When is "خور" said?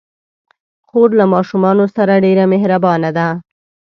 0.87-1.09